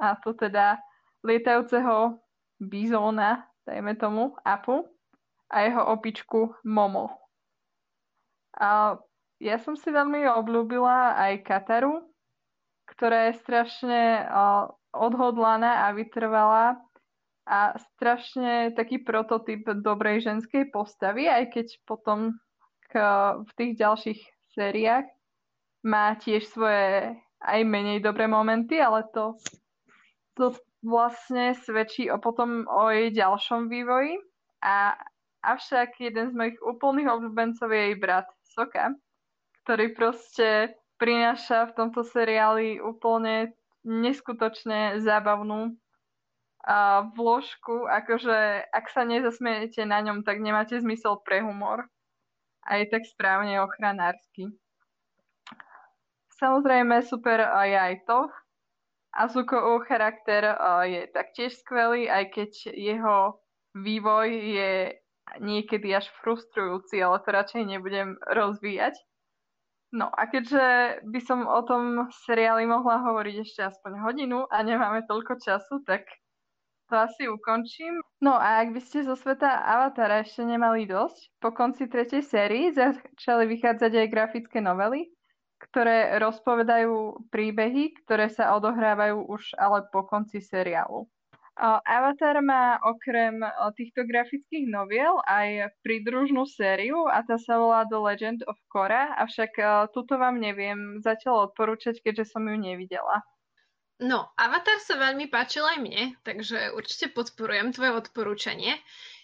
[0.02, 0.82] a to teda
[1.22, 2.18] lietajúceho
[2.58, 4.90] bizóna, dajme tomu, Apu
[5.54, 7.14] a jeho opičku Momo.
[8.58, 8.98] A
[9.38, 12.10] ja som si veľmi obľúbila aj Kataru,
[12.90, 14.26] ktorá je strašne
[14.92, 16.78] odhodlaná a vytrvalá
[17.48, 22.38] a strašne taký prototyp dobrej ženskej postavy, aj keď potom
[22.86, 22.94] k,
[23.42, 24.20] v tých ďalších
[24.54, 25.08] sériách
[25.82, 29.34] má tiež svoje aj menej dobré momenty, ale to,
[30.38, 30.54] to
[30.86, 34.14] vlastne svedčí o potom o jej ďalšom vývoji.
[34.62, 34.94] A
[35.42, 38.94] avšak jeden z mojich úplných obľúbencov je jej brat Soka,
[39.66, 43.50] ktorý proste prináša v tomto seriáli úplne
[43.82, 45.74] neskutočne zábavnú
[46.62, 51.90] a vložku, akože ak sa nezasmiete na ňom, tak nemáte zmysel pre humor.
[52.62, 54.46] A je tak správne ochranársky.
[56.38, 58.30] Samozrejme super je aj to.
[59.12, 60.54] A Zukoov charakter
[60.86, 63.42] je taktiež skvelý, aj keď jeho
[63.74, 64.72] vývoj je
[65.42, 68.94] niekedy až frustrujúci, ale to radšej nebudem rozvíjať.
[69.92, 70.64] No a keďže
[71.04, 76.08] by som o tom seriáli mohla hovoriť ešte aspoň hodinu a nemáme toľko času, tak
[76.88, 78.00] to asi ukončím.
[78.24, 82.72] No a ak by ste zo sveta Avatara ešte nemali dosť, po konci tretej sérii
[82.72, 85.12] začali vychádzať aj grafické novely,
[85.60, 91.08] ktoré rozpovedajú príbehy, ktoré sa odohrávajú už ale po konci seriálu.
[91.60, 93.44] Avatar má okrem
[93.76, 99.60] týchto grafických noviel aj pridružnú sériu a tá sa volá The Legend of Korra, avšak
[99.92, 103.20] túto vám neviem zatiaľ odporúčať, keďže som ju nevidela.
[104.02, 108.80] No, Avatar sa veľmi páčil aj mne, takže určite podporujem tvoje odporúčanie.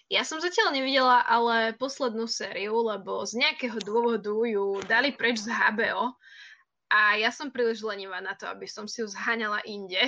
[0.07, 5.51] Ja som zatiaľ nevidela ale poslednú sériu, lebo z nejakého dôvodu ju dali preč z
[5.51, 6.13] HBO
[6.89, 10.01] a ja som príliš lenivá na to, aby som si ju zháňala inde.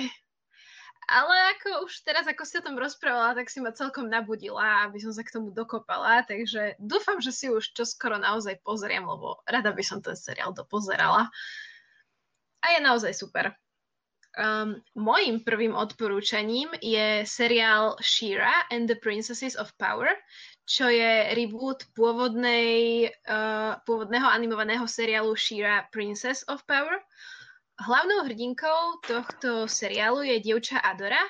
[1.12, 4.96] Ale ako už teraz, ako si o tom rozprávala, tak si ma celkom nabudila, aby
[4.96, 9.76] som sa k tomu dokopala, takže dúfam, že si už čoskoro naozaj pozriem, lebo rada
[9.76, 11.28] by som ten seriál dopozerala.
[12.64, 13.52] A je naozaj super.
[14.32, 20.08] Um, mojím prvým odporúčaním je seriál Shira and the Princesses of Power,
[20.64, 26.96] čo je reboot pôvodnej, uh, pôvodného animovaného seriálu Shira Princess of Power.
[27.80, 31.20] Hlavnou hrdinkou tohto seriálu je dievča Adora,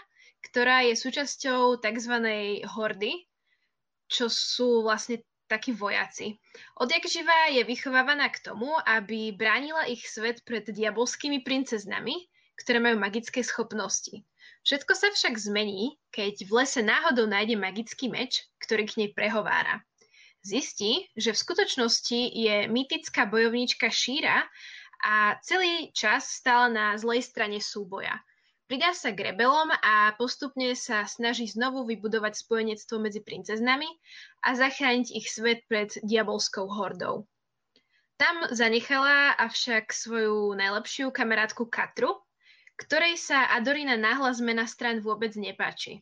[0.43, 2.15] ktorá je súčasťou tzv.
[2.67, 3.13] hordy,
[4.11, 6.35] čo sú vlastne takí vojaci.
[6.83, 12.27] Odjak živá je vychovávaná k tomu, aby bránila ich svet pred diabolskými princeznami,
[12.59, 14.27] ktoré majú magické schopnosti.
[14.67, 19.83] Všetko sa však zmení, keď v lese náhodou nájde magický meč, ktorý k nej prehovára.
[20.43, 24.43] Zistí, že v skutočnosti je mytická bojovníčka Šíra
[25.03, 28.23] a celý čas stál na zlej strane súboja.
[28.71, 33.91] Pridá sa k rebelom a postupne sa snaží znovu vybudovať spojenectvo medzi princeznami
[34.47, 37.29] a zachrániť ich svet pred diabolskou hordou.
[38.17, 42.23] Tam zanechala avšak svoju najlepšiu kamarátku Katru,
[42.79, 46.01] ktorej sa Adorina náhla zmena stran vôbec nepáči.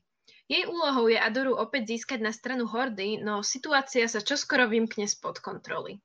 [0.51, 5.39] Jej úlohou je Adoru opäť získať na stranu Hordy, no situácia sa čoskoro vymkne spod
[5.39, 6.03] kontroly.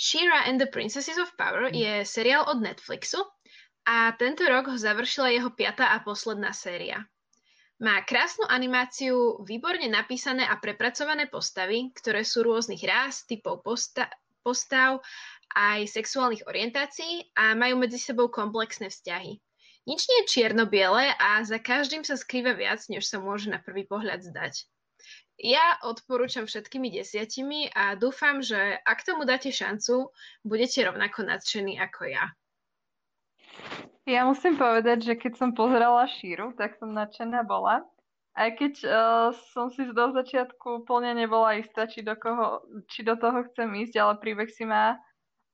[0.00, 1.76] She-Ra and the Princesses of Power mm.
[1.76, 3.20] je seriál od Netflixu
[3.84, 7.04] a tento rok ho završila jeho piatá a posledná séria.
[7.84, 14.08] Má krásnu animáciu, výborne napísané a prepracované postavy, ktoré sú rôznych rás, typov posta-
[14.40, 15.04] postav,
[15.52, 19.36] aj sexuálnych orientácií a majú medzi sebou komplexné vzťahy.
[19.84, 23.84] Nič nie je čierno-biele a za každým sa skrýva viac, než sa môže na prvý
[23.84, 24.64] pohľad zdať.
[25.40, 30.12] Ja odporúčam všetkými desiatimi a dúfam, že ak tomu dáte šancu,
[30.44, 32.24] budete rovnako nadšení ako ja.
[34.04, 37.84] Ja musím povedať, že keď som pozerala Šíru, tak som nadšená bola.
[38.36, 42.60] Aj keď uh, som si do začiatku úplne nebola istá, či do, koho,
[42.92, 45.00] či do toho chcem ísť, ale príbeh si ma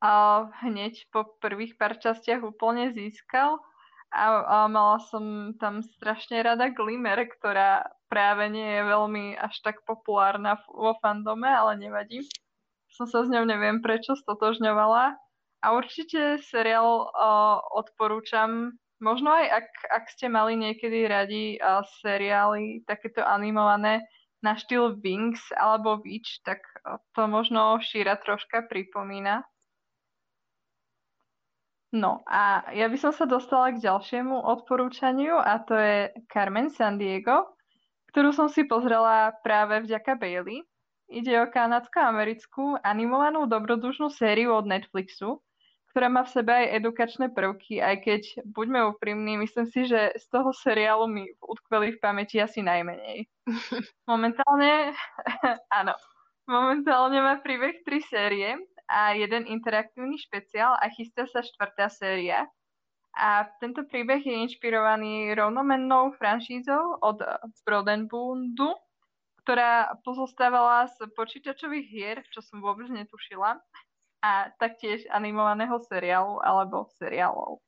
[0.03, 3.63] uh, hneď po prvých pár častiach úplne získal
[4.11, 9.83] a, a mala som tam strašne rada Glimmer, ktorá práve nie je veľmi až tak
[9.87, 12.27] populárna vo fandome, ale nevadí.
[12.91, 15.19] Som sa s ňou neviem prečo stotožňovala.
[15.65, 18.77] A určite seriál uh, odporúčam.
[19.03, 24.07] Možno aj ak, ak ste mali niekedy radi uh, seriály takéto animované
[24.41, 29.43] na štýl Wings alebo Witch, tak uh, to možno Šíra troška pripomína.
[31.97, 37.56] No a ja by som sa dostala k ďalšiemu odporúčaniu a to je Carmen Sandiego,
[38.17, 40.65] ktorú som si pozrela práve vďaka Bailey.
[41.13, 45.45] Ide o kanadsko-americkú animovanú dobrodružnú sériu od Netflixu,
[45.93, 50.27] ktorá má v sebe aj edukačné prvky, aj keď, buďme úprimní, myslím si, že z
[50.33, 53.29] toho seriálu mi utkveli v pamäti asi najmenej.
[54.09, 54.97] Momentálne,
[55.85, 55.93] áno,
[56.49, 58.57] momentálne má príbeh tri série
[58.89, 62.49] a jeden interaktívny špeciál a chystá sa štvrtá séria.
[63.17, 67.25] A tento príbeh je inšpirovaný rovnomennou franšízou od
[67.65, 68.77] Brodenbundu,
[69.41, 73.57] ktorá pozostávala z počítačových hier, čo som vôbec netušila,
[74.21, 77.65] a taktiež animovaného seriálu alebo seriálov.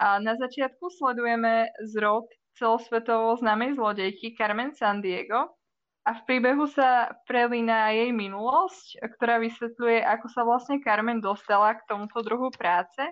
[0.00, 5.60] A na začiatku sledujeme zrod celosvetovo známej zlodejky Carmen Sandiego
[6.08, 11.84] a v príbehu sa prelína jej minulosť, ktorá vysvetľuje, ako sa vlastne Carmen dostala k
[11.84, 13.02] tomuto druhu práce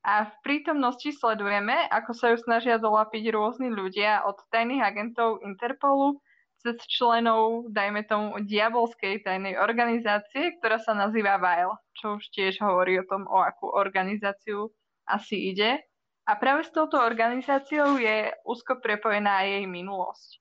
[0.00, 6.24] a v prítomnosti sledujeme, ako sa ju snažia dolapiť rôzni ľudia od tajných agentov Interpolu
[6.60, 13.00] cez členov, dajme tomu, diabolskej tajnej organizácie, ktorá sa nazýva VILE, čo už tiež hovorí
[13.00, 14.68] o tom, o akú organizáciu
[15.08, 15.80] asi ide.
[16.28, 20.40] A práve s touto organizáciou je úzko prepojená jej minulosť.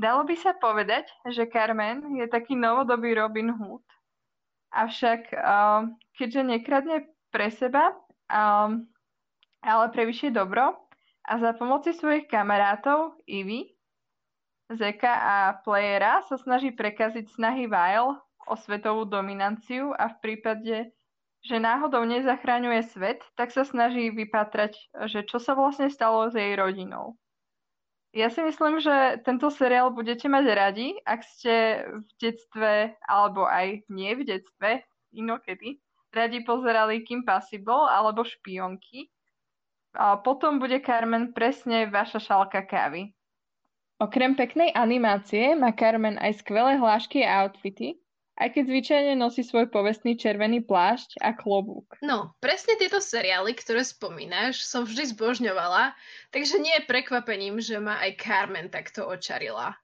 [0.00, 3.84] Dalo by sa povedať, že Carmen je taký novodobý Robin Hood,
[4.72, 5.84] avšak uh,
[6.16, 6.96] keďže nekradne
[7.28, 7.92] pre seba,
[8.30, 8.86] um,
[9.60, 10.78] ale pre vyššie dobro
[11.26, 13.74] a za pomoci svojich kamarátov Ivy,
[14.70, 20.94] Zeka a Playera sa snaží prekaziť snahy Vile o svetovú dominanciu a v prípade,
[21.42, 24.78] že náhodou nezachraňuje svet, tak sa snaží vypatrať,
[25.10, 27.18] že čo sa vlastne stalo s jej rodinou.
[28.10, 31.54] Ja si myslím, že tento seriál budete mať radi, ak ste
[31.86, 34.82] v detstve, alebo aj nie v detstve,
[35.14, 35.78] inokedy,
[36.14, 39.10] radi pozerali Kim Possible alebo Špionky.
[39.90, 43.10] A potom bude Carmen presne vaša šálka kávy.
[44.00, 48.00] Okrem peknej animácie má Carmen aj skvelé hlášky a outfity,
[48.40, 52.00] aj keď zvyčajne nosí svoj povestný červený plášť a klobúk.
[52.00, 55.92] No, presne tieto seriály, ktoré spomínaš, som vždy zbožňovala,
[56.32, 59.76] takže nie je prekvapením, že ma aj Carmen takto očarila.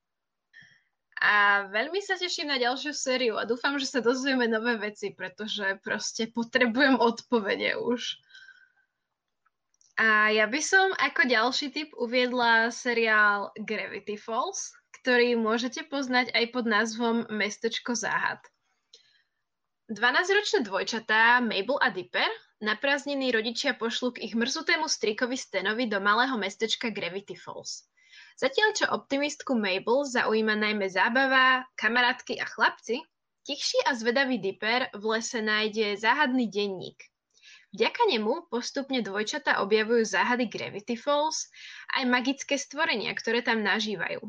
[1.16, 5.80] A veľmi sa teším na ďalšiu sériu a dúfam, že sa dozvieme nové veci, pretože
[5.80, 8.20] proste potrebujem odpovede už.
[9.96, 16.44] A ja by som ako ďalší typ uviedla seriál Gravity Falls, ktorý môžete poznať aj
[16.52, 18.44] pod názvom Mestečko záhad.
[19.88, 22.28] 12-ročné dvojčatá Mabel a Dipper
[22.60, 27.86] na prázdniny rodičia pošlu k ich mrzutému strikovi Stenovi do malého mestečka Gravity Falls.
[28.36, 33.00] Zatiaľ čo optimistku Mabel zaujíma najmä zábava, kamarátky a chlapci,
[33.48, 37.00] tichší a zvedavý Dipper v lese nájde záhadný denník.
[37.72, 41.48] Vďaka nemu postupne dvojčata objavujú záhady Gravity Falls
[41.96, 44.20] aj magické stvorenia, ktoré tam nažívajú.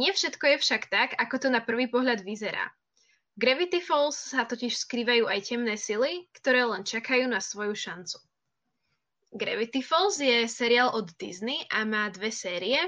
[0.00, 2.72] Nie všetko je však tak, ako to na prvý pohľad vyzerá.
[3.36, 8.16] Gravity Falls sa totiž skrývajú aj temné sily, ktoré len čakajú na svoju šancu.
[9.36, 12.80] Gravity Falls je seriál od Disney a má dve série,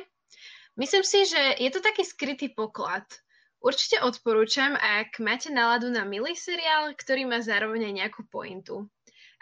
[0.79, 3.03] Myslím si, že je to taký skrytý poklad.
[3.59, 8.87] Určite odporúčam, ak máte náladu na milý seriál, ktorý má zároveň aj nejakú pointu.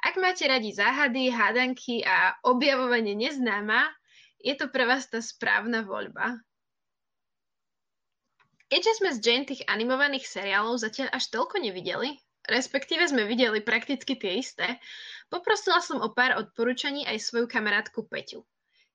[0.00, 3.84] Ak máte radi záhady, hádanky a objavovanie neznáma,
[4.40, 6.40] je to pre vás tá správna voľba.
[8.72, 12.16] Keďže sme z Jane tých animovaných seriálov zatiaľ až toľko nevideli,
[12.48, 14.80] respektíve sme videli prakticky tie isté,
[15.28, 18.42] poprosila som o pár odporúčaní aj svoju kamarátku Peťu.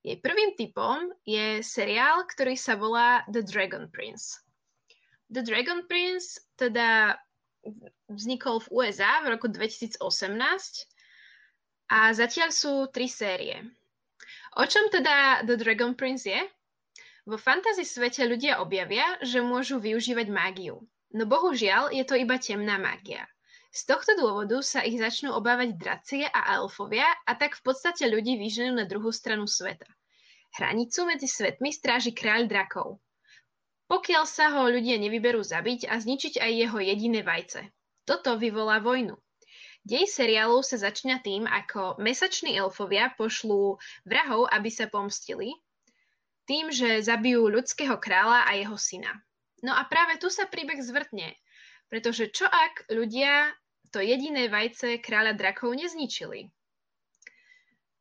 [0.01, 4.41] Jej prvým typom je seriál, ktorý sa volá The Dragon Prince.
[5.29, 7.21] The Dragon Prince teda
[8.09, 10.01] vznikol v USA v roku 2018
[11.93, 13.61] a zatiaľ sú tri série.
[14.57, 16.41] O čom teda The Dragon Prince je?
[17.29, 20.81] Vo fantasy svete ľudia objavia, že môžu využívať mágiu.
[21.13, 23.29] No bohužiaľ je to iba temná mágia.
[23.71, 28.35] Z tohto dôvodu sa ich začnú obávať dracie a elfovia a tak v podstate ľudí
[28.35, 29.87] vyženú na druhú stranu sveta.
[30.59, 32.99] Hranicu medzi svetmi stráži kráľ drakov.
[33.87, 37.71] Pokiaľ sa ho ľudia nevyberú zabiť a zničiť aj jeho jediné vajce.
[38.03, 39.15] Toto vyvolá vojnu.
[39.87, 45.55] Dej seriálu sa začína tým, ako mesační elfovia pošlú vrahov, aby sa pomstili,
[46.43, 49.15] tým, že zabijú ľudského kráľa a jeho syna.
[49.63, 51.33] No a práve tu sa príbeh zvrtne,
[51.87, 53.55] pretože čo ak ľudia
[53.91, 56.47] to jediné vajce kráľa drakov nezničili.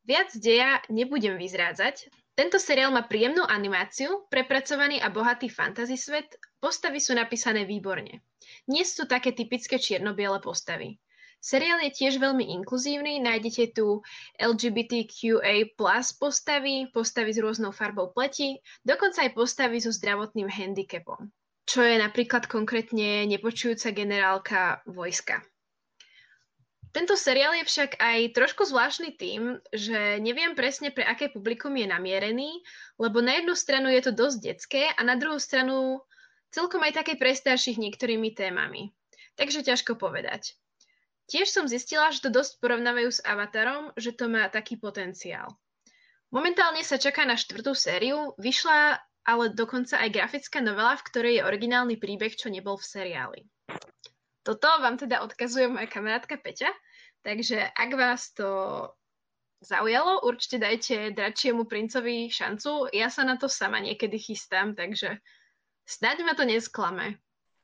[0.07, 2.09] Viac deja nebudem vyzrádzať.
[2.39, 8.25] Tento seriál má príjemnú animáciu, prepracovaný a bohatý fantasy svet, postavy sú napísané výborne.
[8.71, 10.97] Nie sú také typické čierno-biele postavy.
[11.41, 14.01] Seriál je tiež veľmi inkluzívny, nájdete tu
[14.41, 21.29] LGBTQA plus postavy, postavy s rôznou farbou pleti, dokonca aj postavy so zdravotným handicapom
[21.71, 25.39] čo je napríklad konkrétne nepočujúca generálka vojska.
[26.91, 31.87] Tento seriál je však aj trošku zvláštny tým, že neviem presne pre aké publikum je
[31.87, 32.67] namierený,
[32.99, 36.03] lebo na jednu stranu je to dosť detské a na druhú stranu
[36.51, 38.91] celkom aj také pre starších niektorými témami.
[39.39, 40.59] Takže ťažko povedať.
[41.31, 45.47] Tiež som zistila, že to dosť porovnávajú s Avatarom, že to má taký potenciál.
[46.35, 48.99] Momentálne sa čaká na štvrtú sériu, vyšla
[49.31, 53.41] ale dokonca aj grafická novela, v ktorej je originálny príbeh, čo nebol v seriáli.
[54.41, 56.73] Toto vám teda odkazuje moja kamarátka Peťa,
[57.21, 58.49] takže ak vás to
[59.61, 62.89] zaujalo, určite dajte Dračiemu princovi šancu.
[62.97, 65.21] Ja sa na to sama niekedy chystám, takže
[65.85, 67.21] snáď ma to nesklame.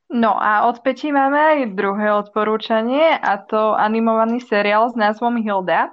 [0.06, 5.90] No a od Peti máme aj druhé odporúčanie a to animovaný seriál s názvom Hilda,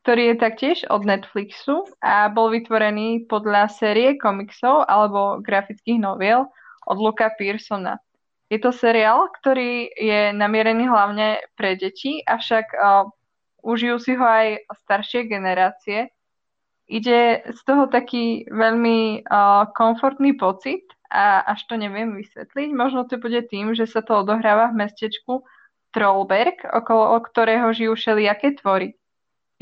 [0.00, 6.48] ktorý je taktiež od Netflixu a bol vytvorený podľa série komiksov alebo grafických noviel
[6.88, 8.00] od Luka Pearsona.
[8.50, 13.06] Je to seriál, ktorý je namierený hlavne pre deti, avšak uh,
[13.62, 16.10] užijú si ho aj staršie generácie.
[16.90, 22.68] Ide z toho taký veľmi uh, komfortný pocit a až to neviem vysvetliť.
[22.74, 25.46] Možno to bude tým, že sa to odohráva v mestečku
[25.94, 28.98] Trollberg, okolo ktorého žijú všelijaké tvory.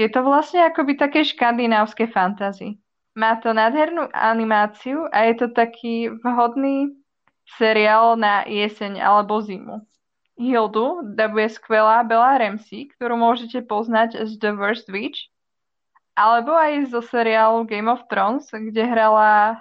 [0.01, 2.81] Je to vlastne akoby také škandinávske fantasy.
[3.19, 6.95] Má to nádhernú animáciu a je to taký vhodný
[7.57, 9.81] seriál na jeseň alebo zimu.
[10.37, 15.33] Hildu dabuje skvelá Bella Ramsey, ktorú môžete poznať z The Worst Witch,
[16.15, 19.59] alebo aj zo seriálu Game of Thrones, kde hrala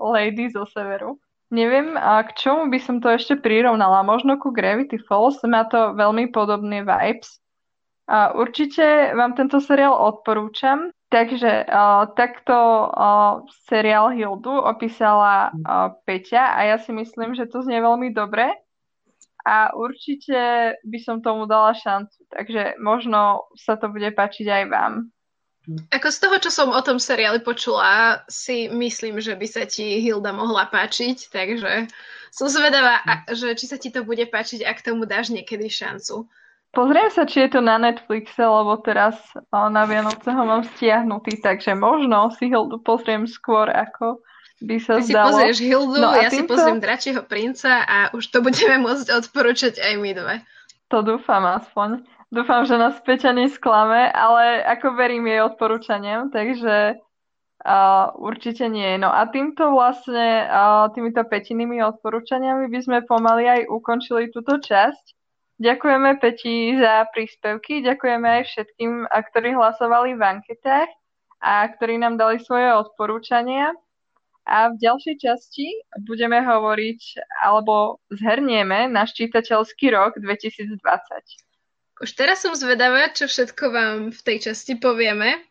[0.00, 1.16] Lady zo severu.
[1.50, 4.06] Neviem, k čomu by som to ešte prirovnala.
[4.06, 7.42] Možno ku Gravity Falls má to veľmi podobné vibes.
[8.10, 10.94] Určite vám tento seriál odporúčam.
[11.10, 12.54] Takže uh, takto
[12.86, 18.46] uh, seriál Hildu opísala uh, Peťa a ja si myslím, že to znie veľmi dobre
[19.42, 20.38] a určite
[20.86, 24.92] by som tomu dala šancu, takže možno sa to bude páčiť aj vám.
[25.92, 30.00] Ako z toho, čo som o tom seriáli počula, si myslím, že by sa ti
[30.00, 31.90] Hilda mohla páčiť, takže
[32.32, 36.30] som zvedavá, že či sa ti to bude páčiť, ak tomu dáš niekedy šancu.
[36.70, 39.18] Pozriem sa, či je to na Netflixe, lebo teraz
[39.50, 44.22] na Vianoce ho mám stiahnutý, takže možno si Hildu pozriem skôr, ako
[44.62, 45.10] by sa Ty zdalo.
[45.10, 49.10] si pozrieš Hildu, No ja si týmto- pozriem Dračieho princa a už to budeme môcť
[49.10, 50.34] odporúčať aj my dve.
[50.90, 52.06] To dúfam aspoň.
[52.30, 57.02] Dúfam, že nás Peťa nesklame, ale ako verím jej odporúčaniam, takže
[57.66, 58.94] uh, určite nie.
[58.94, 65.18] No a týmto vlastne, uh, týmito Petinými odporúčaniami by sme pomaly aj ukončili túto časť.
[65.60, 70.88] Ďakujeme Peti za príspevky, ďakujeme aj všetkým, ktorí hlasovali v anketách
[71.44, 73.76] a ktorí nám dali svoje odporúčania.
[74.48, 75.68] A v ďalšej časti
[76.08, 77.00] budeme hovoriť
[77.44, 80.80] alebo zhrnieme náš čítateľský rok 2020.
[82.00, 85.44] Už teraz som zvedavá, čo všetko vám v tej časti povieme.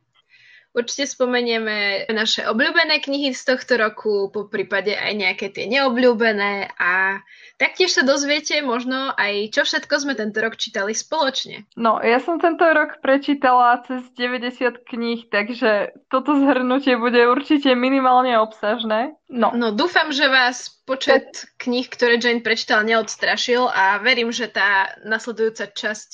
[0.69, 7.25] Určite spomenieme naše obľúbené knihy z tohto roku, po prípade aj nejaké tie neobľúbené a
[7.57, 11.65] taktiež sa dozviete možno aj, čo všetko sme tento rok čítali spoločne.
[11.73, 18.37] No, ja som tento rok prečítala cez 90 kníh, takže toto zhrnutie bude určite minimálne
[18.37, 19.18] obsažné.
[19.29, 24.97] No, No dúfam, že vás počet kníh, ktoré Jane prečítala, neodstrašil a verím, že tá
[25.05, 26.09] nasledujúca časť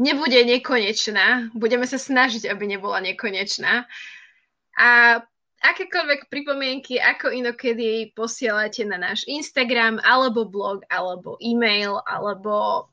[0.00, 1.52] nebude nekonečná.
[1.52, 3.84] Budeme sa snažiť, aby nebola nekonečná.
[4.80, 5.20] A
[5.60, 12.88] akékoľvek pripomienky, ako inokedy posielate na náš Instagram, alebo blog, alebo e-mail, alebo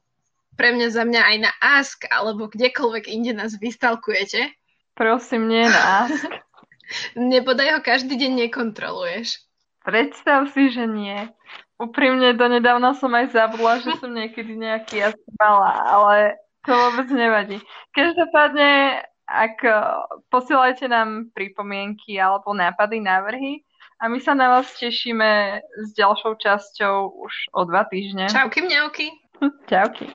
[0.59, 4.51] pre mňa za mňa aj na Ask, alebo kdekoľvek inde nás vystalkujete.
[4.99, 6.11] prosím, nie nás.
[7.15, 9.50] Nebodaj ho každý deň nekontroluješ.
[9.81, 11.29] Predstav si, že nie.
[11.81, 16.17] Úprimne, donedávna som aj zabudla, že som niekedy nejaký jazyk mala, ale
[16.61, 17.57] to vôbec nevadí.
[17.97, 19.77] Každopádne, ak eh,
[20.29, 23.65] posielajte nám pripomienky alebo nápady, návrhy
[24.01, 28.29] a my sa na vás tešíme s ďalšou časťou už o dva týždne.
[28.29, 29.13] Čauky mňauky.
[29.69, 30.09] Čauky.